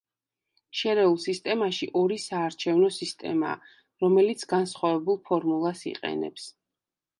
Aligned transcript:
შერეულ 0.77 1.17
სისტემაში 1.25 1.89
ორი 1.99 2.17
საარჩევნო 2.23 2.89
სისტემაა, 2.97 3.71
რომელიც 4.07 4.49
განსხვავებულ 4.57 5.23
ფორმულას 5.31 5.87
იყენებს. 5.95 6.51